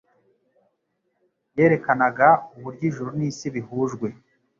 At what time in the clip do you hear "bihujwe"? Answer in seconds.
3.55-4.07